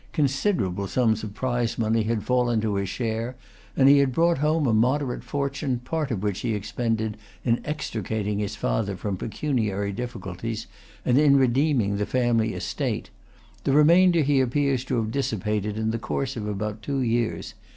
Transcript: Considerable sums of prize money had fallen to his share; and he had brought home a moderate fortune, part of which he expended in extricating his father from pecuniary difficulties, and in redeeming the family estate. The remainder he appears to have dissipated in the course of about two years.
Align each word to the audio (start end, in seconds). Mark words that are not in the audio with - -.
Considerable 0.13 0.87
sums 0.87 1.23
of 1.23 1.35
prize 1.35 1.77
money 1.77 2.01
had 2.01 2.23
fallen 2.23 2.59
to 2.59 2.73
his 2.73 2.89
share; 2.89 3.35
and 3.77 3.87
he 3.87 3.99
had 3.99 4.11
brought 4.11 4.39
home 4.39 4.65
a 4.65 4.73
moderate 4.73 5.23
fortune, 5.23 5.77
part 5.77 6.09
of 6.09 6.23
which 6.23 6.39
he 6.39 6.55
expended 6.55 7.17
in 7.45 7.61
extricating 7.63 8.39
his 8.39 8.55
father 8.55 8.95
from 8.97 9.15
pecuniary 9.15 9.91
difficulties, 9.91 10.65
and 11.05 11.19
in 11.19 11.35
redeeming 11.37 11.97
the 11.97 12.07
family 12.07 12.55
estate. 12.55 13.11
The 13.63 13.73
remainder 13.73 14.21
he 14.21 14.41
appears 14.41 14.83
to 14.85 14.95
have 14.95 15.11
dissipated 15.11 15.77
in 15.77 15.91
the 15.91 15.99
course 15.99 16.35
of 16.35 16.47
about 16.47 16.81
two 16.81 17.01
years. 17.01 17.53